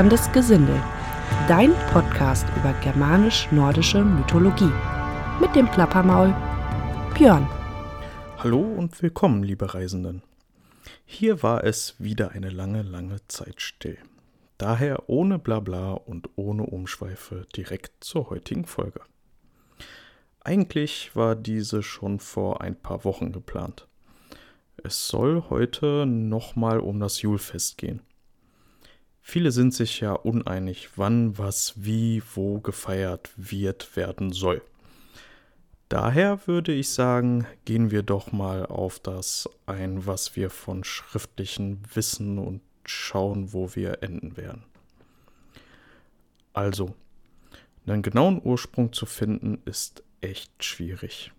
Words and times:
Plapperndes 0.00 0.32
Gesindel, 0.32 0.82
dein 1.46 1.74
Podcast 1.92 2.46
über 2.56 2.72
germanisch-nordische 2.80 4.02
Mythologie. 4.02 4.72
Mit 5.42 5.54
dem 5.54 5.70
Plappermaul 5.70 6.34
Björn. 7.12 7.46
Hallo 8.38 8.60
und 8.62 9.02
willkommen, 9.02 9.42
liebe 9.42 9.74
Reisenden. 9.74 10.22
Hier 11.04 11.42
war 11.42 11.64
es 11.64 11.96
wieder 11.98 12.30
eine 12.30 12.48
lange, 12.48 12.80
lange 12.80 13.18
Zeit 13.28 13.60
still. 13.60 13.98
Daher 14.56 15.10
ohne 15.10 15.38
Blabla 15.38 15.92
und 15.92 16.30
ohne 16.34 16.62
Umschweife 16.62 17.46
direkt 17.54 18.02
zur 18.02 18.30
heutigen 18.30 18.64
Folge. 18.64 19.02
Eigentlich 20.42 21.14
war 21.14 21.36
diese 21.36 21.82
schon 21.82 22.20
vor 22.20 22.62
ein 22.62 22.74
paar 22.74 23.04
Wochen 23.04 23.32
geplant. 23.32 23.86
Es 24.82 25.08
soll 25.08 25.44
heute 25.50 26.06
nochmal 26.06 26.80
um 26.80 27.00
das 27.00 27.20
Julfest 27.20 27.76
gehen. 27.76 28.00
Viele 29.22 29.52
sind 29.52 29.74
sich 29.74 30.00
ja 30.00 30.12
uneinig, 30.12 30.90
wann, 30.96 31.38
was, 31.38 31.74
wie, 31.76 32.22
wo 32.34 32.60
gefeiert 32.60 33.30
wird 33.36 33.96
werden 33.96 34.32
soll. 34.32 34.62
Daher 35.88 36.46
würde 36.46 36.72
ich 36.72 36.90
sagen, 36.90 37.46
gehen 37.64 37.90
wir 37.90 38.02
doch 38.02 38.30
mal 38.30 38.64
auf 38.64 39.00
das 39.00 39.48
ein, 39.66 40.06
was 40.06 40.36
wir 40.36 40.48
von 40.48 40.84
schriftlichen 40.84 41.82
wissen 41.94 42.38
und 42.38 42.62
schauen, 42.84 43.52
wo 43.52 43.74
wir 43.74 44.02
enden 44.02 44.36
werden. 44.36 44.64
Also, 46.52 46.94
einen 47.86 48.02
genauen 48.02 48.40
Ursprung 48.42 48.92
zu 48.92 49.04
finden, 49.04 49.62
ist 49.64 50.04
echt 50.20 50.64
schwierig. 50.64 51.32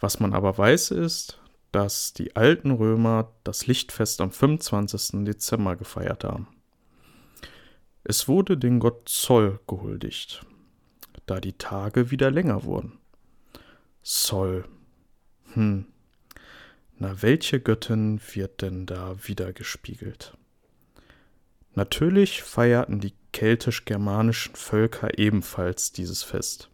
Was 0.00 0.20
man 0.20 0.34
aber 0.34 0.56
weiß 0.56 0.90
ist, 0.90 1.40
dass 1.72 2.12
die 2.12 2.36
alten 2.36 2.70
Römer 2.72 3.32
das 3.44 3.66
Lichtfest 3.66 4.20
am 4.20 4.32
25. 4.32 5.24
Dezember 5.24 5.76
gefeiert 5.76 6.24
haben. 6.24 6.48
Es 8.10 8.26
wurde 8.26 8.58
den 8.58 8.80
Gott 8.80 9.08
Zoll 9.08 9.60
gehuldigt, 9.68 10.44
da 11.26 11.38
die 11.38 11.52
Tage 11.52 12.10
wieder 12.10 12.32
länger 12.32 12.64
wurden. 12.64 12.98
Zoll. 14.02 14.64
Hm. 15.52 15.86
Na, 16.98 17.22
welche 17.22 17.60
Göttin 17.60 18.20
wird 18.32 18.62
denn 18.62 18.84
da 18.84 19.14
wieder 19.28 19.52
gespiegelt? 19.52 20.36
Natürlich 21.76 22.42
feierten 22.42 22.98
die 22.98 23.14
keltisch-germanischen 23.32 24.56
Völker 24.56 25.16
ebenfalls 25.16 25.92
dieses 25.92 26.24
Fest. 26.24 26.68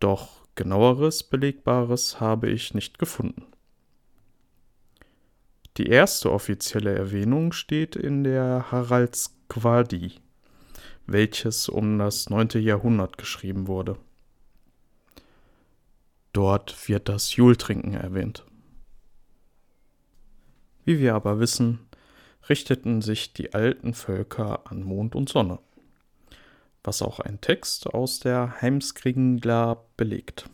Doch 0.00 0.48
genaueres 0.56 1.22
Belegbares 1.22 2.18
habe 2.18 2.50
ich 2.50 2.74
nicht 2.74 2.98
gefunden. 2.98 3.46
Die 5.76 5.86
erste 5.86 6.32
offizielle 6.32 6.96
Erwähnung 6.96 7.52
steht 7.52 7.94
in 7.94 8.24
der 8.24 8.72
Haraldsquadi, 9.54 10.12
welches 11.06 11.68
um 11.68 11.98
das 11.98 12.28
9. 12.30 12.48
Jahrhundert 12.62 13.18
geschrieben 13.18 13.66
wurde. 13.66 13.96
Dort 16.32 16.88
wird 16.88 17.08
das 17.08 17.36
Jultrinken 17.36 17.94
erwähnt. 17.94 18.44
Wie 20.84 20.98
wir 20.98 21.14
aber 21.14 21.40
wissen, 21.40 21.80
richteten 22.48 23.02
sich 23.02 23.32
die 23.32 23.54
alten 23.54 23.94
Völker 23.94 24.70
an 24.70 24.82
Mond 24.82 25.14
und 25.14 25.28
Sonne, 25.28 25.58
was 26.84 27.02
auch 27.02 27.18
ein 27.18 27.40
Text 27.40 27.86
aus 27.88 28.20
der 28.20 28.60
Heimskringla 28.60 29.82
belegt. 29.96 30.48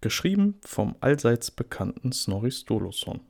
Geschrieben 0.00 0.58
vom 0.64 0.96
allseits 1.00 1.50
bekannten 1.50 2.12
Snorri 2.12 2.50
Sturluson 2.50 3.20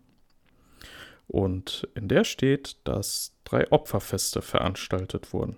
und 1.32 1.88
in 1.94 2.08
der 2.08 2.24
steht, 2.24 2.76
dass 2.84 3.32
drei 3.44 3.72
Opferfeste 3.72 4.42
veranstaltet 4.42 5.32
wurden. 5.32 5.56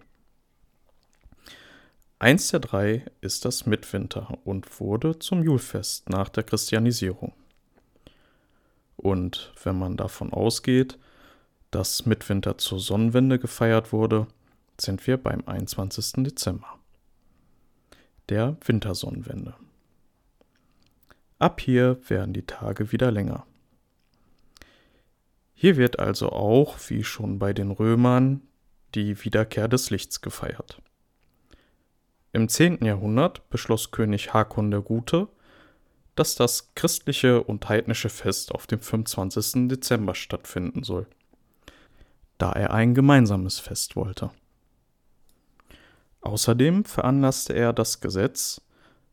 Eins 2.21 2.53
der 2.53 2.61
drei 2.61 3.05
ist 3.21 3.45
das 3.45 3.67
Mitwinter 3.67 4.39
und 4.45 4.81
wurde 4.81 5.19
zum 5.19 5.43
Julfest 5.43 6.09
nach 6.09 6.29
der 6.29 6.45
Christianisierung. 6.45 7.33
Und 8.97 9.53
wenn 9.65 9.77
man 9.77 9.97
davon 9.97 10.33
ausgeht, 10.33 10.97
dass 11.73 12.07
Mitwinter 12.07 12.57
zur 12.57 12.79
Sonnenwende 12.79 13.41
gefeiert 13.41 13.93
wurde, 13.93 14.29
sind 14.81 15.05
wir 15.09 15.17
beim 15.17 15.43
21. 15.45 16.25
Dezember, 16.25 16.79
der 18.29 18.57
Wintersonnenwende. 18.65 19.55
Ab 21.41 21.61
hier 21.61 21.99
werden 22.09 22.33
die 22.33 22.47
Tage 22.47 22.93
wieder 22.93 23.11
länger. 23.11 23.45
Hier 25.55 25.77
wird 25.77 25.99
also 25.99 26.31
auch, 26.31 26.77
wie 26.89 27.05
schon 27.05 27.39
bei 27.39 27.53
den 27.53 27.71
Römern, 27.71 28.43
die 28.95 29.25
Wiederkehr 29.25 29.69
des 29.69 29.91
Lichts 29.91 30.21
gefeiert. 30.21 30.83
Im 32.33 32.49
10. 32.49 32.85
Jahrhundert 32.85 33.49
beschloss 33.49 33.93
König 33.93 34.35
Hakon 34.35 34.71
der 34.71 34.81
Gute, 34.81 35.29
dass 36.17 36.35
das 36.35 36.75
christliche 36.75 37.43
und 37.43 37.69
heidnische 37.69 38.09
Fest 38.09 38.53
auf 38.53 38.67
dem 38.67 38.81
25. 38.81 39.69
Dezember 39.69 40.15
stattfinden 40.15 40.83
soll, 40.83 41.07
da 42.39 42.53
er 42.53 42.73
ein 42.73 42.95
gemeinsames 42.95 43.61
Fest 43.61 43.97
wollte. 43.97 44.31
Außerdem 46.21 46.85
veranlasste 46.85 47.53
er 47.53 47.73
das 47.73 48.01
Gesetz, 48.01 48.61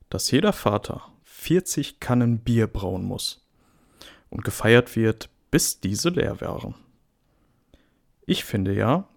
dass 0.09 0.31
jeder 0.31 0.53
Vater 0.53 1.03
40 1.25 1.99
Kannen 1.99 2.39
Bier 2.39 2.67
brauen 2.67 3.03
muss 3.03 3.47
und 4.29 4.43
gefeiert 4.43 4.95
wird, 4.95 5.29
bis 5.51 5.79
diese 5.79 6.09
leer 6.09 6.41
wären. 6.41 6.75
Ich 8.25 8.45
finde 8.45 8.73
ja, 8.73 9.07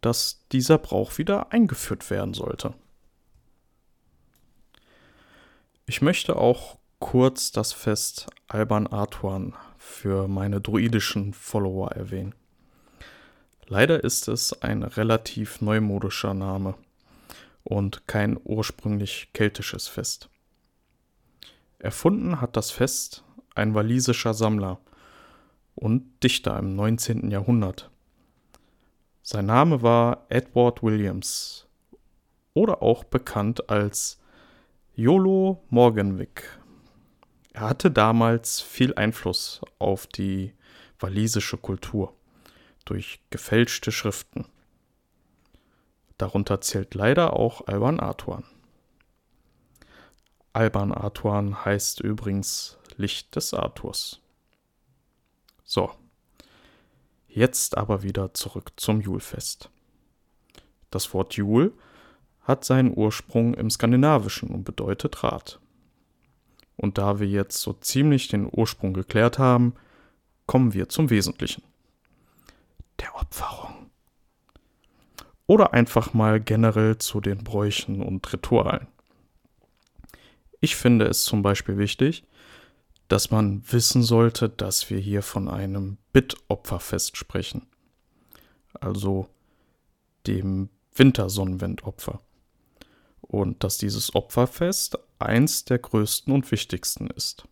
dass 0.00 0.46
dieser 0.52 0.78
Brauch 0.78 1.16
wieder 1.18 1.52
eingeführt 1.52 2.10
werden 2.10 2.34
sollte. 2.34 2.74
Ich 5.86 6.02
möchte 6.02 6.36
auch 6.36 6.78
kurz 6.98 7.52
das 7.52 7.72
Fest 7.72 8.26
Alban 8.48 8.86
Artuan 8.86 9.54
für 9.78 10.28
meine 10.28 10.60
druidischen 10.60 11.32
Follower 11.32 11.92
erwähnen. 11.92 12.34
Leider 13.66 14.02
ist 14.02 14.28
es 14.28 14.62
ein 14.62 14.82
relativ 14.82 15.60
neumodischer 15.60 16.34
Name 16.34 16.74
und 17.62 18.06
kein 18.06 18.38
ursprünglich 18.42 19.30
keltisches 19.32 19.88
Fest. 19.88 20.28
Erfunden 21.78 22.40
hat 22.40 22.56
das 22.56 22.70
Fest 22.70 23.24
ein 23.54 23.74
walisischer 23.74 24.34
Sammler 24.34 24.80
und 25.74 26.22
Dichter 26.22 26.58
im 26.58 26.74
19. 26.76 27.30
Jahrhundert. 27.30 27.90
Sein 29.22 29.46
Name 29.46 29.82
war 29.82 30.26
Edward 30.28 30.82
Williams 30.82 31.66
oder 32.52 32.82
auch 32.82 33.04
bekannt 33.04 33.70
als 33.70 34.20
Yolo 34.94 35.64
Morganwick. 35.70 36.58
Er 37.52 37.68
hatte 37.68 37.90
damals 37.90 38.60
viel 38.60 38.94
Einfluss 38.94 39.60
auf 39.78 40.06
die 40.06 40.52
walisische 40.98 41.56
Kultur 41.56 42.14
durch 42.84 43.20
gefälschte 43.30 43.92
Schriften. 43.92 44.46
Darunter 46.18 46.60
zählt 46.60 46.94
leider 46.94 47.32
auch 47.32 47.66
Alban 47.66 47.98
Artuan. 48.00 48.44
Alban 50.52 50.92
Artuan 50.92 51.64
heißt 51.64 52.00
übrigens 52.00 52.78
Licht 52.96 53.34
des 53.34 53.54
Arthurs. 53.54 54.20
So. 55.64 55.90
Jetzt 57.26 57.76
aber 57.76 58.02
wieder 58.02 58.34
zurück 58.34 58.72
zum 58.76 59.00
Julfest. 59.00 59.70
Das 60.90 61.12
Wort 61.12 61.34
Jul 61.34 61.72
hat 62.42 62.64
seinen 62.64 62.96
Ursprung 62.96 63.54
im 63.54 63.70
Skandinavischen 63.70 64.50
und 64.50 64.64
bedeutet 64.64 65.24
Rat. 65.24 65.58
Und 66.76 66.98
da 66.98 67.18
wir 67.18 67.26
jetzt 67.26 67.60
so 67.60 67.72
ziemlich 67.72 68.28
den 68.28 68.48
Ursprung 68.50 68.94
geklärt 68.94 69.38
haben, 69.38 69.74
kommen 70.46 70.74
wir 70.74 70.88
zum 70.88 71.10
Wesentlichen. 71.10 71.62
Der 73.00 73.14
Opferung. 73.16 73.90
Oder 75.46 75.72
einfach 75.72 76.14
mal 76.14 76.40
generell 76.40 76.98
zu 76.98 77.20
den 77.20 77.44
Bräuchen 77.44 78.02
und 78.02 78.32
Ritualen. 78.32 78.86
Ich 80.60 80.76
finde 80.76 81.06
es 81.06 81.24
zum 81.24 81.42
Beispiel 81.42 81.76
wichtig, 81.76 82.24
dass 83.14 83.30
man 83.30 83.62
wissen 83.70 84.02
sollte, 84.02 84.48
dass 84.48 84.90
wir 84.90 84.98
hier 84.98 85.22
von 85.22 85.48
einem 85.48 85.98
Bittopferfest 86.12 87.16
sprechen. 87.16 87.64
Also 88.80 89.28
dem 90.26 90.68
Wintersonnenwendopfer. 90.96 92.20
Und 93.20 93.62
dass 93.62 93.78
dieses 93.78 94.16
Opferfest 94.16 94.98
eins 95.20 95.64
der 95.64 95.78
größten 95.78 96.34
und 96.34 96.50
wichtigsten 96.50 97.06
ist. 97.06 97.46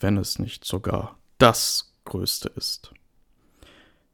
Wenn 0.00 0.16
es 0.16 0.38
nicht 0.38 0.64
sogar 0.64 1.18
das 1.36 1.94
größte 2.06 2.48
ist. 2.56 2.94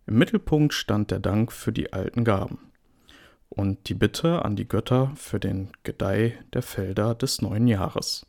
Im 0.04 0.18
Mittelpunkt 0.18 0.74
stand 0.74 1.12
der 1.12 1.20
Dank 1.20 1.52
für 1.52 1.70
die 1.70 1.92
alten 1.92 2.24
Gaben 2.24 2.58
und 3.50 3.88
die 3.88 3.94
Bitte 3.94 4.44
an 4.44 4.56
die 4.56 4.66
Götter 4.66 5.12
für 5.14 5.38
den 5.38 5.70
Gedeih 5.84 6.36
der 6.52 6.62
Felder 6.62 7.14
des 7.14 7.40
neuen 7.40 7.68
Jahres. 7.68 8.26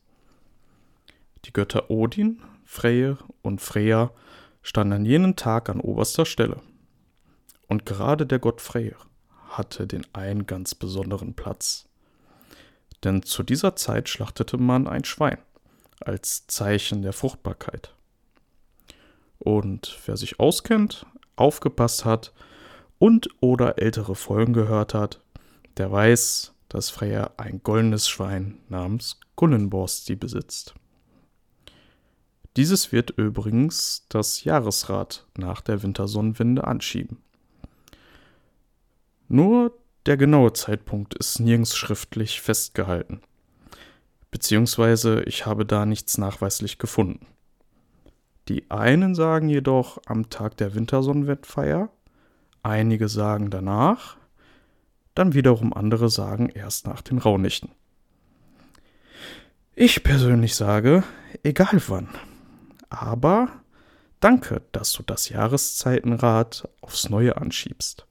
Die 1.46 1.54
Götter 1.54 1.92
Odin, 1.92 2.42
Freyr 2.64 3.20
und 3.44 3.62
Freya 3.62 4.12
standen 4.64 4.94
an 4.94 5.06
jenem 5.06 5.36
Tag 5.36 5.70
an 5.70 5.80
oberster 5.80 6.26
Stelle. 6.26 6.60
Und 7.68 7.86
gerade 7.86 8.26
der 8.26 8.40
Gott 8.40 8.62
Freyr 8.62 8.96
hatte 9.50 9.86
den 9.86 10.06
einen 10.14 10.48
ganz 10.48 10.74
besonderen 10.74 11.36
Platz. 11.36 11.88
Denn 13.04 13.22
zu 13.22 13.44
dieser 13.44 13.76
Zeit 13.76 14.10
schlachtete 14.10 14.58
man 14.58 14.88
ein 14.88 15.06
Schwein 15.06 15.38
als 16.00 16.48
Zeichen 16.48 17.04
der 17.04 17.14
Fruchtbarkeit. 17.14 17.94
Und 19.38 20.00
wer 20.08 20.18
sich 20.18 20.40
auskennt, 20.40 21.06
aufgepasst 21.36 22.06
hat 22.06 22.34
und 22.98 23.30
oder 23.40 23.78
ältere 23.78 24.16
Folgen 24.16 24.54
gehört 24.54 24.96
hat, 24.96 25.22
der 25.78 25.92
weiß, 25.92 26.54
dass 26.70 26.90
Freya 26.90 27.32
ein 27.38 27.62
goldenes 27.62 28.10
Schwein 28.10 28.58
namens 28.68 29.20
Gullenborsti 29.36 30.16
besitzt. 30.16 30.74
Dieses 32.57 32.92
wird 32.92 33.12
übrigens 33.12 34.06
das 34.07 34.44
Jahresrad 34.44 35.25
nach 35.38 35.62
der 35.62 35.84
Wintersonnenwende 35.84 36.66
anschieben. 36.66 37.18
Nur 39.28 39.78
der 40.06 40.18
genaue 40.18 40.54
Zeitpunkt 40.54 41.16
ist 41.16 41.40
nirgends 41.40 41.75
schriftlich 41.75 42.42
festgehalten. 42.42 43.22
Beziehungsweise 44.31 45.24
ich 45.24 45.46
habe 45.46 45.66
da 45.66 45.86
nichts 45.86 46.18
nachweislich 46.18 46.78
gefunden. 46.78 47.25
Die 48.48 48.69
einen 48.69 49.16
sagen 49.16 49.50
jedoch 49.50 50.00
am 50.06 50.30
Tag 50.30 50.58
der 50.58 50.75
Wintersonnenwettfeier, 50.75 51.90
einige 52.62 53.10
sagen 53.10 53.50
danach, 53.50 54.18
dann 55.16 55.34
wiederum 55.34 55.74
andere 55.74 56.10
sagen 56.10 56.50
erst 56.50 56.86
nach 56.86 57.01
den 57.01 57.18
Rauhnächten. 57.18 57.72
Ich 59.74 60.04
persönlich 60.04 60.56
sage, 60.56 61.04
egal 61.44 61.81
wann. 61.88 62.10
Aber 62.90 63.50
danke, 64.20 64.62
dass 64.72 64.94
du 64.94 65.04
das 65.04 65.30
Jahreszeitenrad 65.30 66.70
aufs 66.82 67.10
Neue 67.10 67.38
anschiebst. 67.38 68.06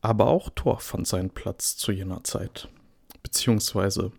Aber 0.00 0.28
auch 0.28 0.50
Thor 0.54 0.80
fand 0.80 1.06
seinen 1.06 1.30
Platz 1.30 1.76
zu 1.76 1.92
jener 1.92 2.22
Zeit, 2.24 2.68
beziehungsweise 3.22 4.12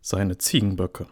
seine 0.00 0.38
Ziegenböcke. 0.38 1.06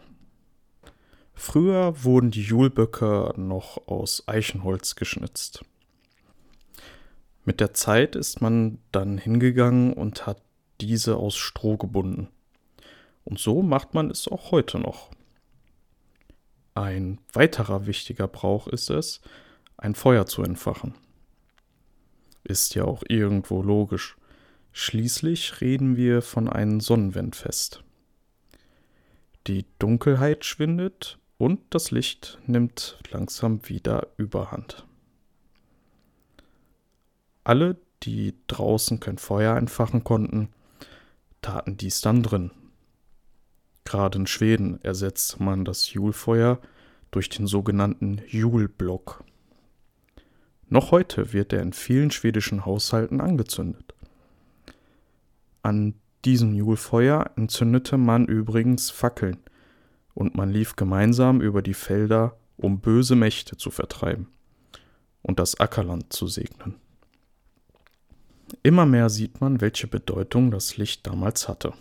Früher 1.35 2.03
wurden 2.03 2.31
die 2.31 2.43
Julböcke 2.43 3.33
noch 3.37 3.87
aus 3.87 4.27
Eichenholz 4.27 4.95
geschnitzt. 4.95 5.65
Mit 7.45 7.59
der 7.59 7.73
Zeit 7.73 8.15
ist 8.15 8.41
man 8.41 8.79
dann 8.91 9.17
hingegangen 9.17 9.93
und 9.93 10.25
hat 10.25 10.41
diese 10.79 11.17
aus 11.17 11.35
Stroh 11.35 11.77
gebunden. 11.77 12.29
Und 13.25 13.39
so 13.39 13.61
macht 13.61 13.93
man 13.93 14.09
es 14.09 14.27
auch 14.27 14.51
heute 14.51 14.79
noch. 14.79 15.09
Ein 16.75 17.19
weiterer 17.33 17.85
wichtiger 17.85 18.27
Brauch 18.27 18.67
ist 18.67 18.89
es, 18.89 19.21
ein 19.77 19.95
Feuer 19.95 20.25
zu 20.25 20.43
entfachen. 20.43 20.95
Ist 22.43 22.73
ja 22.75 22.83
auch 22.85 23.03
irgendwo 23.07 23.61
logisch. 23.61 24.17
Schließlich 24.71 25.61
reden 25.61 25.97
wir 25.97 26.21
von 26.21 26.49
einem 26.49 26.79
Sonnenwendfest. 26.79 27.83
Die 29.45 29.65
Dunkelheit 29.77 30.45
schwindet 30.45 31.19
und 31.37 31.59
das 31.69 31.91
Licht 31.91 32.39
nimmt 32.47 32.97
langsam 33.11 33.67
wieder 33.69 34.07
überhand. 34.17 34.87
Alle, 37.43 37.77
die 38.03 38.33
draußen 38.47 38.99
kein 38.99 39.17
Feuer 39.17 39.57
entfachen 39.57 40.03
konnten, 40.03 40.49
taten 41.41 41.77
dies 41.77 42.01
dann 42.01 42.23
drin. 42.23 42.51
Gerade 43.85 44.19
in 44.19 44.27
Schweden 44.27 44.79
ersetzte 44.83 45.41
man 45.43 45.65
das 45.65 45.93
Julfeuer 45.93 46.59
durch 47.11 47.29
den 47.29 47.47
sogenannten 47.47 48.21
Julblock. 48.27 49.23
Noch 50.69 50.91
heute 50.91 51.33
wird 51.33 51.53
er 51.53 51.61
in 51.61 51.73
vielen 51.73 52.09
schwedischen 52.09 52.65
Haushalten 52.65 53.21
angezündet. 53.21 53.93
An 55.61 55.95
diesem 56.25 56.53
Julfeuer 56.53 57.31
entzündete 57.35 57.97
man 57.97 58.25
übrigens 58.25 58.89
Fackeln 58.89 59.37
und 60.13 60.35
man 60.35 60.49
lief 60.49 60.75
gemeinsam 60.75 61.41
über 61.41 61.61
die 61.61 61.73
Felder, 61.73 62.37
um 62.57 62.79
böse 62.79 63.15
Mächte 63.15 63.57
zu 63.57 63.71
vertreiben 63.71 64.27
und 65.21 65.39
das 65.39 65.59
Ackerland 65.59 66.13
zu 66.13 66.27
segnen. 66.27 66.75
Immer 68.61 68.85
mehr 68.85 69.09
sieht 69.09 69.41
man, 69.41 69.61
welche 69.61 69.87
Bedeutung 69.87 70.51
das 70.51 70.77
Licht 70.77 71.07
damals 71.07 71.47
hatte. 71.47 71.73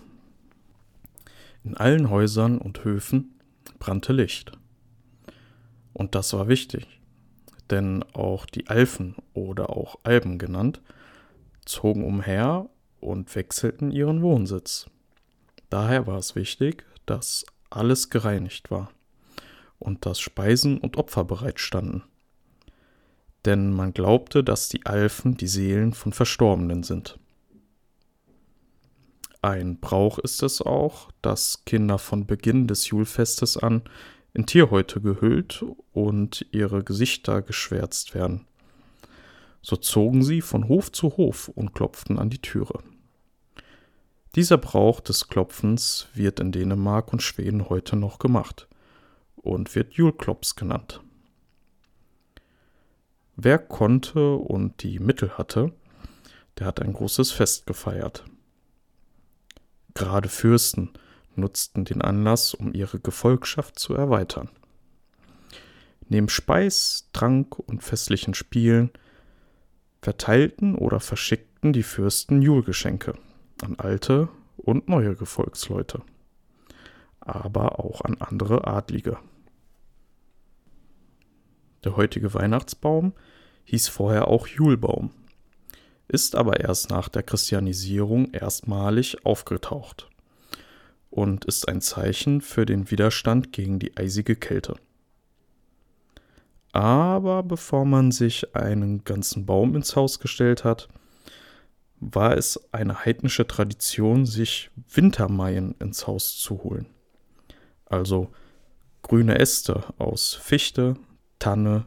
In 1.65 1.77
allen 1.77 2.11
Häusern 2.11 2.59
und 2.59 2.85
Höfen 2.85 3.39
brannte 3.79 4.13
Licht. 4.13 4.53
Und 5.93 6.15
das 6.15 6.33
war 6.33 6.49
wichtig, 6.49 6.87
denn 7.71 8.05
auch 8.15 8.47
die 8.47 8.69
Alfen 8.69 9.17
oder 9.35 9.71
auch 9.71 9.97
Alben 10.03 10.39
genannt, 10.39 10.81
zogen 11.65 12.05
umher 12.05 12.69
und 13.01 13.35
wechselten 13.35 13.91
ihren 13.91 14.23
Wohnsitz. 14.23 14.91
Daher 15.71 16.07
war 16.07 16.19
es 16.19 16.35
wichtig, 16.35 16.85
dass 17.07 17.47
alles 17.71 18.11
gereinigt 18.11 18.71
war 18.71 18.91
und 19.79 20.07
dass 20.07 20.21
Speisen 20.21 20.79
und 20.79 20.97
Opfer 20.97 21.25
bereitstanden. 21.25 22.03
Denn 23.45 23.73
man 23.73 23.93
glaubte, 23.93 24.45
dass 24.45 24.69
die 24.69 24.87
Alfen 24.87 25.37
die 25.37 25.49
Seelen 25.49 25.95
von 25.95 26.13
Verstorbenen 26.13 26.83
sind. 26.83 27.19
Ein 29.43 29.81
Brauch 29.81 30.21
ist 30.21 30.45
es 30.45 30.63
auch, 30.63 31.11
dass 31.21 31.65
Kinder 31.65 31.99
von 31.99 32.27
Beginn 32.29 32.69
des 32.69 32.89
Julfestes 32.89 33.57
an 33.57 33.83
in 34.35 34.47
Tierhäute 34.47 35.01
gehüllt 35.01 35.65
und 35.93 36.47
ihre 36.53 36.85
Gesichter 36.85 37.43
geschwärzt 37.43 38.15
werden. 38.15 38.47
So 39.61 39.75
zogen 39.75 40.23
sie 40.23 40.43
von 40.43 40.69
Hof 40.69 40.93
zu 40.93 41.17
Hof 41.17 41.49
und 41.49 41.75
klopften 41.75 42.21
an 42.21 42.31
die 42.31 42.41
Türe. 42.41 42.85
Dieser 44.37 44.59
Brauch 44.59 45.01
des 45.01 45.27
Klopfens 45.27 46.07
wird 46.15 46.39
in 46.39 46.53
Dänemark 46.53 47.13
und 47.13 47.21
Schweden 47.21 47.69
heute 47.69 47.97
noch 47.97 48.21
gemacht 48.21 48.69
und 49.35 49.75
wird 49.75 49.95
Julklops 49.95 50.55
genannt. 50.55 51.03
Wer 53.35 53.59
konnte 53.59 54.37
und 54.37 54.85
die 54.85 55.01
Mittel 55.01 55.37
hatte, 55.37 55.73
der 56.59 56.69
hat 56.69 56.81
ein 56.81 56.93
großes 56.93 57.33
Fest 57.33 57.67
gefeiert. 57.67 58.25
Gerade 59.95 60.29
Fürsten 60.29 60.91
nutzten 61.35 61.85
den 61.85 62.03
Anlass, 62.03 62.55
um 62.55 62.73
ihre 62.73 62.99
Gefolgschaft 62.99 63.79
zu 63.79 63.95
erweitern. 63.95 64.51
Neben 66.09 66.29
Speis, 66.29 67.09
Trank 67.13 67.59
und 67.59 67.83
festlichen 67.83 68.35
Spielen 68.35 68.91
verteilten 70.03 70.75
oder 70.75 71.01
verschickten 71.01 71.73
die 71.73 71.83
Fürsten 71.83 72.43
Julgeschenke 72.43 73.15
an 73.63 73.77
alte 73.79 74.29
und 74.57 74.89
neue 74.89 75.15
Gefolgsleute, 75.15 76.03
aber 77.21 77.79
auch 77.79 78.03
an 78.03 78.17
andere 78.21 78.67
Adlige. 78.67 79.19
Der 81.85 81.97
heutige 81.97 82.35
Weihnachtsbaum 82.35 83.13
hieß 83.65 83.89
vorher 83.89 84.29
auch 84.29 84.47
Julbaum, 84.47 85.11
ist 86.13 86.37
aber 86.37 86.61
erst 86.61 86.91
nach 86.91 87.09
der 87.09 87.23
Christianisierung 87.23 88.33
erstmalig 88.33 89.25
aufgetaucht 89.25 90.11
und 91.09 91.47
ist 91.47 91.69
ein 91.69 91.81
Zeichen 91.81 92.43
für 92.43 92.67
den 92.67 92.91
Widerstand 92.91 93.53
gegen 93.53 93.79
die 93.79 93.97
eisige 93.97 94.37
Kälte. 94.37 94.77
Aber 96.73 97.43
bevor 97.43 97.87
man 97.87 98.13
sich 98.13 98.55
einen 98.55 99.05
ganzen 99.05 99.47
Baum 99.47 99.75
ins 99.75 99.97
Haus 99.97 100.21
gestellt 100.21 100.65
hat, 100.65 100.89
war 101.99 102.37
es 102.37 102.61
eine 102.73 103.05
heidnische 103.05 103.47
Tradition, 103.47 104.27
sich 104.27 104.71
Wintermaien 104.93 105.75
ins 105.81 106.07
Haus 106.07 106.37
zu 106.37 106.63
holen. 106.63 106.87
Also 107.87 108.31
grüne 109.01 109.39
Äste 109.39 109.85
aus 109.97 110.35
Fichte, 110.35 110.97
Tanne, 111.39 111.87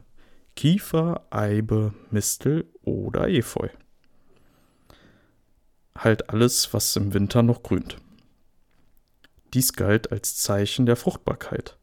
Kiefer, 0.56 1.26
Eibe, 1.30 1.94
Mistel 2.10 2.64
oder 2.82 3.28
Efeu. 3.28 3.68
Halt 5.96 6.30
alles, 6.30 6.72
was 6.74 6.94
im 6.96 7.14
Winter 7.14 7.42
noch 7.42 7.62
grünt. 7.62 7.96
Dies 9.54 9.72
galt 9.72 10.12
als 10.12 10.36
Zeichen 10.36 10.86
der 10.86 10.96
Fruchtbarkeit, 10.96 11.78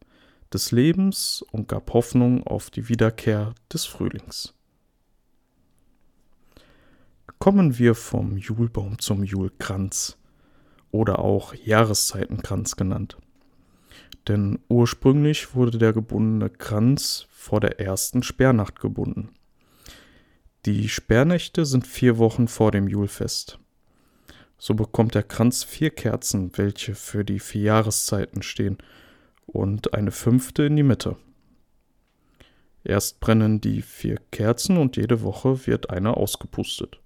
des 0.54 0.72
Lebens 0.72 1.44
und 1.52 1.68
gab 1.68 1.94
Hoffnung 1.94 2.46
auf 2.46 2.70
die 2.70 2.90
Wiederkehr 2.90 3.56
des 3.72 3.86
Frühlings. 3.86 4.54
Kommen 7.40 7.78
wir 7.78 7.96
vom 7.96 8.38
Julbaum 8.38 9.00
zum 9.00 9.24
Julkranz 9.24 10.18
oder 10.92 11.20
auch 11.20 11.54
Jahreszeitenkranz 11.54 12.76
genannt. 12.76 13.18
Denn 14.28 14.60
ursprünglich 14.70 15.56
wurde 15.56 15.78
der 15.78 15.92
gebundene 15.92 16.50
Kranz 16.50 17.28
vor 17.32 17.60
der 17.60 17.80
ersten 17.80 18.24
Sperrnacht 18.24 18.80
gebunden. 18.80 19.32
Die 20.66 20.88
Sperrnächte 20.88 21.66
sind 21.66 21.86
vier 21.86 22.18
Wochen 22.18 22.48
vor 22.48 22.72
dem 22.72 22.88
Julfest. 22.88 23.60
So 24.58 24.74
bekommt 24.74 25.16
der 25.16 25.24
Kranz 25.24 25.64
vier 25.64 25.90
Kerzen, 25.90 26.52
welche 26.56 26.96
für 26.96 27.26
die 27.26 27.40
vier 27.40 27.64
Jahreszeiten 27.64 28.42
stehen, 28.42 28.78
und 29.46 29.94
eine 29.94 30.12
fünfte 30.12 30.64
in 30.64 30.76
die 30.76 30.84
Mitte. 30.84 31.18
Erst 32.84 33.20
brennen 33.20 33.62
die 33.62 33.82
vier 33.82 34.18
Kerzen 34.32 34.78
und 34.78 34.98
jede 34.98 35.22
Woche 35.22 35.68
wird 35.68 35.90
eine 35.90 36.18
ausgepustet. 36.18 37.00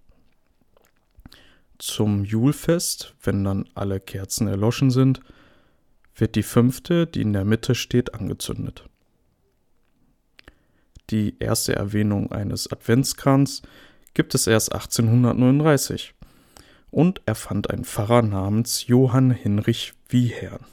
Zum 1.77 2.25
Julfest, 2.25 3.15
wenn 3.21 3.43
dann 3.43 3.69
alle 3.75 3.99
Kerzen 3.99 4.47
erloschen 4.47 4.89
sind, 4.89 5.19
wird 6.15 6.35
die 6.35 6.43
fünfte, 6.43 7.05
die 7.05 7.21
in 7.21 7.33
der 7.33 7.45
Mitte 7.45 7.75
steht, 7.75 8.15
angezündet. 8.15 8.89
Die 11.11 11.35
erste 11.39 11.75
Erwähnung 11.75 12.31
eines 12.31 12.71
Adventskranz 12.71 13.61
gibt 14.15 14.33
es 14.33 14.47
erst 14.47 14.73
1839 14.73 16.15
und 16.97 17.21
erfand 17.27 17.69
ein 17.69 17.85
Pfarrer 17.85 18.23
namens 18.23 18.87
Johann 18.87 19.29
Hinrich 19.29 19.93
Wiehern. 20.09 20.65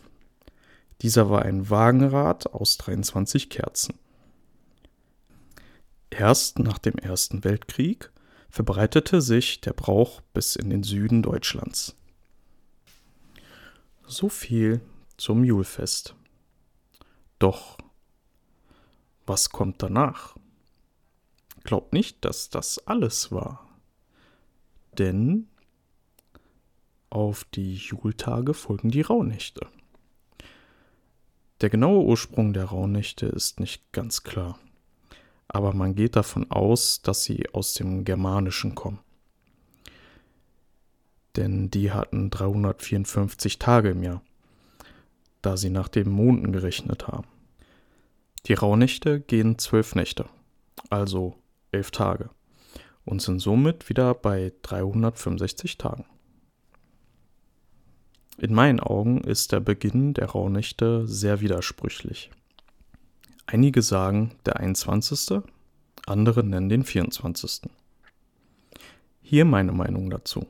Dieser 1.02 1.28
war 1.28 1.42
ein 1.42 1.68
Wagenrad 1.68 2.46
aus 2.54 2.78
23 2.78 3.50
Kerzen. 3.50 3.98
Erst 6.08 6.60
nach 6.60 6.78
dem 6.78 6.94
Ersten 6.94 7.44
Weltkrieg 7.44 8.10
verbreitete 8.48 9.20
sich 9.20 9.60
der 9.60 9.74
Brauch 9.74 10.22
bis 10.32 10.56
in 10.56 10.70
den 10.70 10.82
Süden 10.82 11.22
Deutschlands. 11.22 11.94
So 14.06 14.30
viel 14.30 14.80
zum 15.18 15.44
Julfest. 15.44 16.14
Doch 17.38 17.76
was 19.26 19.50
kommt 19.50 19.82
danach? 19.82 20.36
Glaubt 21.64 21.92
nicht, 21.92 22.24
dass 22.24 22.48
das 22.48 22.78
alles 22.86 23.30
war. 23.30 23.68
Denn 24.96 25.48
auf 27.14 27.44
die 27.44 27.74
Jultage 27.74 28.54
folgen 28.54 28.90
die 28.90 29.02
Rauhnächte. 29.02 29.66
Der 31.60 31.70
genaue 31.70 32.04
Ursprung 32.04 32.52
der 32.52 32.66
Rauhnächte 32.66 33.26
ist 33.26 33.60
nicht 33.60 33.92
ganz 33.92 34.24
klar, 34.24 34.58
aber 35.48 35.72
man 35.72 35.94
geht 35.94 36.16
davon 36.16 36.50
aus, 36.50 37.02
dass 37.02 37.24
sie 37.24 37.48
aus 37.50 37.74
dem 37.74 38.04
Germanischen 38.04 38.74
kommen. 38.74 38.98
Denn 41.36 41.70
die 41.70 41.92
hatten 41.92 42.30
354 42.30 43.58
Tage 43.58 43.90
im 43.90 44.02
Jahr, 44.02 44.22
da 45.42 45.56
sie 45.56 45.70
nach 45.70 45.88
den 45.88 46.10
Monden 46.10 46.52
gerechnet 46.52 47.06
haben. 47.06 47.28
Die 48.46 48.54
Rauhnächte 48.54 49.20
gehen 49.20 49.58
zwölf 49.58 49.94
Nächte, 49.94 50.26
also 50.90 51.36
elf 51.70 51.90
Tage, 51.92 52.30
und 53.04 53.22
sind 53.22 53.38
somit 53.38 53.88
wieder 53.88 54.14
bei 54.14 54.52
365 54.62 55.78
Tagen. 55.78 56.04
In 58.36 58.52
meinen 58.52 58.80
Augen 58.80 59.20
ist 59.20 59.52
der 59.52 59.60
Beginn 59.60 60.12
der 60.14 60.30
Rauhnächte 60.30 61.06
sehr 61.06 61.40
widersprüchlich. 61.40 62.30
Einige 63.46 63.80
sagen 63.80 64.32
der 64.44 64.58
21., 64.58 65.42
andere 66.06 66.42
nennen 66.42 66.68
den 66.68 66.84
24. 66.84 67.62
Hier 69.22 69.44
meine 69.44 69.72
Meinung 69.72 70.10
dazu. 70.10 70.46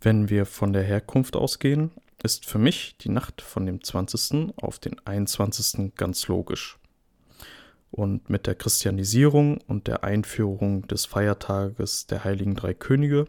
Wenn 0.00 0.30
wir 0.30 0.46
von 0.46 0.72
der 0.72 0.84
Herkunft 0.84 1.34
ausgehen, 1.34 1.90
ist 2.22 2.46
für 2.46 2.58
mich 2.58 2.96
die 2.98 3.08
Nacht 3.08 3.42
von 3.42 3.66
dem 3.66 3.82
20. 3.82 4.54
auf 4.56 4.78
den 4.78 5.04
21. 5.04 5.94
ganz 5.96 6.28
logisch. 6.28 6.78
Und 7.90 8.30
mit 8.30 8.46
der 8.46 8.54
Christianisierung 8.54 9.58
und 9.66 9.88
der 9.88 10.04
Einführung 10.04 10.86
des 10.88 11.06
Feiertages 11.06 12.06
der 12.06 12.24
Heiligen 12.24 12.54
Drei 12.54 12.74
Könige 12.74 13.26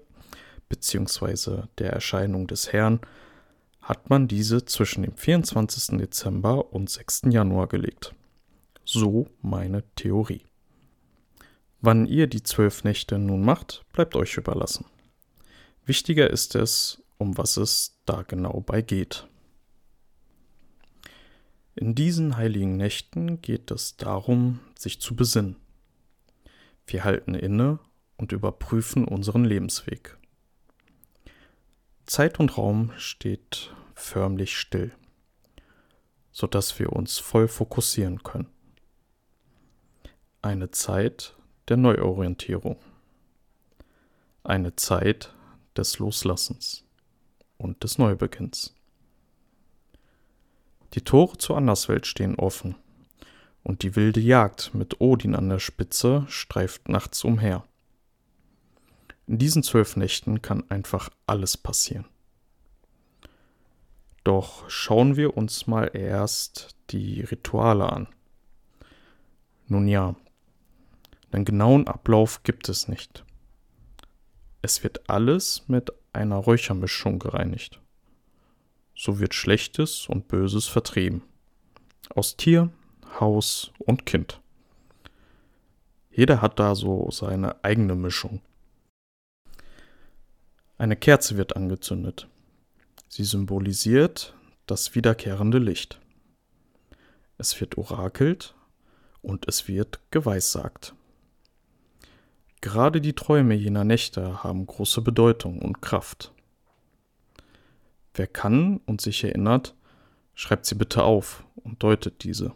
beziehungsweise 0.75 1.70
der 1.77 1.94
Erscheinung 1.94 2.48
des 2.48 2.74
Herrn 2.74 3.00
hat 3.82 4.10
man 4.10 4.27
diese 4.27 4.65
zwischen 4.65 5.03
dem 5.03 5.15
24. 5.15 5.98
Dezember 5.98 6.74
und 6.74 6.89
6. 6.89 7.24
Januar 7.29 7.67
gelegt. 7.67 8.13
So 8.84 9.27
meine 9.41 9.84
Theorie. 9.96 10.41
Wann 11.79 12.05
ihr 12.05 12.27
die 12.27 12.44
zwölf 12.44 12.84
Nächte 12.84 13.17
nun 13.17 13.46
macht, 13.46 13.86
bleibt 13.94 14.17
euch 14.17 14.36
überlassen. 14.36 14.86
Wichtiger 15.86 16.29
ist 16.29 16.55
es, 16.55 17.01
um 17.17 17.38
was 17.38 17.55
es 17.55 17.98
da 18.05 18.24
genau 18.24 18.60
bei 18.60 18.82
geht. 18.82 19.29
In 21.75 21.96
diesen 21.96 22.36
heiligen 22.36 22.75
Nächten 22.75 23.41
geht 23.41 23.72
es 23.72 23.96
darum, 23.96 24.60
sich 24.77 25.00
zu 25.00 25.15
besinnen. 25.15 25.55
Wir 26.86 27.05
halten 27.05 27.34
inne 27.34 27.79
und 28.17 28.34
überprüfen 28.34 29.05
unseren 29.05 29.46
Lebensweg. 29.46 30.17
Zeit 32.05 32.39
und 32.39 32.57
Raum 32.57 32.91
steht 32.97 33.74
förmlich 33.93 34.57
still, 34.57 34.91
sodass 36.31 36.77
wir 36.79 36.93
uns 36.93 37.17
voll 37.17 37.47
fokussieren 37.47 38.24
können. 38.24 38.50
Eine 40.41 40.69
Zeit 40.71 41.35
der 41.67 41.77
Neuorientierung. 41.77 42.77
Eine 44.43 44.75
Zeit 44.75 45.33
des 45.75 45.97
Loslassens 45.97 46.85
und 47.57 47.83
des 47.83 47.97
Neubeginns. 47.97 48.75
Die 50.93 51.01
Tore 51.01 51.38
zur 51.38 51.57
Anderswelt 51.57 52.05
stehen 52.05 52.35
offen, 52.35 52.75
und 53.63 53.81
die 53.81 53.95
wilde 53.95 54.19
Jagd 54.19 54.75
mit 54.75 55.01
Odin 55.01 55.33
an 55.33 55.50
der 55.50 55.57
Spitze 55.57 56.25
streift 56.29 56.88
nachts 56.88 57.24
umher. 57.24 57.65
In 59.27 59.38
diesen 59.38 59.63
zwölf 59.63 59.96
Nächten 59.96 60.41
kann 60.41 60.70
einfach 60.70 61.10
alles 61.25 61.58
passieren. 61.58 62.05
Doch 64.24 64.70
schauen 64.70 65.15
wir 65.17 65.38
uns 65.38 65.67
mal 65.67 65.91
erst 65.94 66.75
die 66.89 67.22
Rituale 67.22 67.91
an. 67.91 68.08
Nun 69.67 69.88
ja, 69.88 70.15
einen 71.32 71.46
genauen 71.46 71.88
Ablauf 71.88 72.44
gibt 72.44 72.70
es 72.70 72.88
nicht. 72.88 73.24
Es 74.62 74.84
wird 74.84 75.10
alles 75.10 75.63
mit 75.67 75.91
einer 76.13 76.38
Räuchermischung 76.38 77.20
gereinigt. 77.20 77.82
So 78.96 79.20
wird 79.20 79.34
Schlechtes 79.34 80.08
und 80.08 80.27
Böses 80.27 80.67
vertrieben. 80.67 81.22
Aus 82.10 82.38
Tier, 82.38 82.72
Haus 83.20 83.72
und 83.79 84.05
Kind. 84.05 84.41
Jeder 86.10 86.41
hat 86.41 86.60
da 86.60 86.75
so 86.75 87.12
seine 87.12 87.63
eigene 87.63 87.96
Mischung. 87.96 88.41
Eine 90.77 90.98
Kerze 90.98 91.38
wird 91.38 91.55
angezündet. 91.55 92.27
Sie 93.08 93.24
symbolisiert 93.24 94.36
das 94.65 94.94
wiederkehrende 94.94 95.58
Licht. 95.58 96.01
Es 97.38 97.60
wird 97.62 97.77
orakelt 97.77 98.55
und 99.22 99.48
es 99.48 99.70
wird 99.70 100.00
geweissagt. 100.12 100.94
Gerade 102.60 103.00
die 103.00 103.13
Träume 103.13 103.53
jener 103.53 103.86
Nächte 103.86 104.44
haben 104.44 104.65
große 104.65 105.01
Bedeutung 105.01 105.62
und 105.62 105.82
Kraft. 105.82 106.34
Wer 108.13 108.27
kann 108.27 108.77
und 108.86 109.00
sich 109.00 109.24
erinnert, 109.24 109.75
schreibt 110.34 110.65
sie 110.65 110.75
bitte 110.75 111.03
auf 111.03 111.46
und 111.55 111.84
deutet 111.84 112.24
diese. 112.24 112.53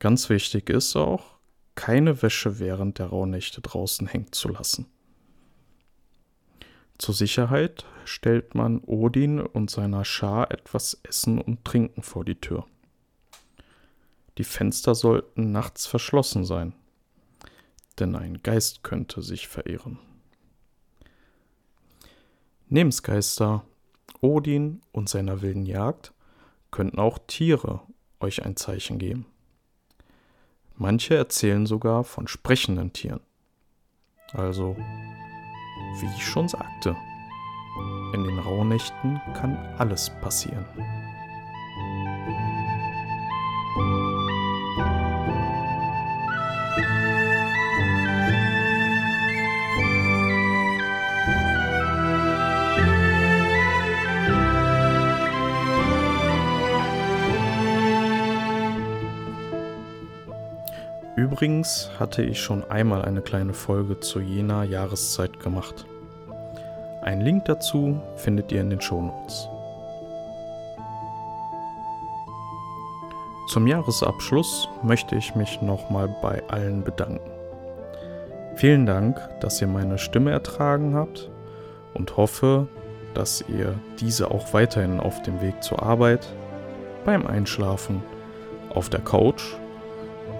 Ganz 0.00 0.28
wichtig 0.28 0.68
ist 0.68 0.96
auch, 0.96 1.38
keine 1.76 2.20
Wäsche 2.20 2.58
während 2.58 2.98
der 2.98 3.06
Rauhnächte 3.06 3.62
draußen 3.62 4.06
hängen 4.06 4.32
zu 4.32 4.48
lassen. 4.48 4.86
Zur 6.98 7.14
Sicherheit 7.14 7.84
stellt 8.04 8.54
man 8.54 8.80
Odin 8.84 9.40
und 9.40 9.70
seiner 9.70 10.04
Schar 10.04 10.50
etwas 10.50 11.00
Essen 11.02 11.40
und 11.40 11.64
Trinken 11.64 12.02
vor 12.02 12.24
die 12.24 12.40
Tür. 12.40 12.66
Die 14.38 14.44
Fenster 14.44 14.94
sollten 14.94 15.52
nachts 15.52 15.86
verschlossen 15.86 16.44
sein, 16.44 16.74
denn 17.98 18.16
ein 18.16 18.42
Geist 18.42 18.82
könnte 18.82 19.22
sich 19.22 19.48
verirren. 19.48 19.98
Nebensgeister, 22.68 23.64
Odin 24.20 24.80
und 24.92 25.08
seiner 25.08 25.42
wilden 25.42 25.66
Jagd 25.66 26.12
könnten 26.70 26.98
auch 26.98 27.18
Tiere 27.26 27.82
euch 28.20 28.44
ein 28.44 28.56
Zeichen 28.56 28.98
geben. 28.98 29.26
Manche 30.76 31.14
erzählen 31.14 31.66
sogar 31.66 32.02
von 32.02 32.26
sprechenden 32.26 32.92
Tieren. 32.92 33.20
Also 34.32 34.76
wie 36.00 36.06
ich 36.16 36.26
schon 36.26 36.48
sagte, 36.48 36.96
in 38.12 38.24
den 38.24 38.38
Rauhnächten 38.38 39.20
kann 39.34 39.56
alles 39.78 40.10
passieren. 40.20 40.64
Übrigens 61.34 61.90
hatte 61.98 62.22
ich 62.22 62.40
schon 62.40 62.62
einmal 62.70 63.02
eine 63.02 63.20
kleine 63.20 63.54
Folge 63.54 63.98
zu 63.98 64.20
jener 64.20 64.62
Jahreszeit 64.62 65.40
gemacht. 65.40 65.84
Einen 67.02 67.22
Link 67.22 67.46
dazu 67.46 68.00
findet 68.14 68.52
ihr 68.52 68.60
in 68.60 68.70
den 68.70 68.80
Shownotes. 68.80 69.48
Zum 73.48 73.66
Jahresabschluss 73.66 74.68
möchte 74.84 75.16
ich 75.16 75.34
mich 75.34 75.60
nochmal 75.60 76.14
bei 76.22 76.40
allen 76.50 76.84
bedanken. 76.84 77.32
Vielen 78.54 78.86
Dank, 78.86 79.20
dass 79.40 79.60
ihr 79.60 79.66
meine 79.66 79.98
Stimme 79.98 80.30
ertragen 80.30 80.94
habt 80.94 81.32
und 81.94 82.16
hoffe, 82.16 82.68
dass 83.14 83.44
ihr 83.48 83.74
diese 83.98 84.30
auch 84.30 84.54
weiterhin 84.54 85.00
auf 85.00 85.20
dem 85.22 85.40
Weg 85.42 85.64
zur 85.64 85.82
Arbeit, 85.82 86.32
beim 87.04 87.26
Einschlafen, 87.26 88.04
auf 88.72 88.88
der 88.88 89.00
Couch 89.00 89.56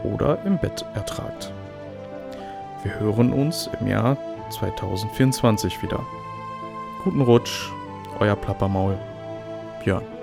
oder 0.04 0.38
im 0.44 0.58
Bett 0.58 0.84
ertragt. 0.94 1.52
Wir 2.82 3.00
hören 3.00 3.32
uns 3.32 3.68
im 3.80 3.88
Jahr 3.88 4.16
2024 4.50 5.82
wieder. 5.82 6.00
Guten 7.02 7.22
Rutsch, 7.22 7.70
euer 8.20 8.36
Plappermaul, 8.36 8.96
Björn. 9.82 10.13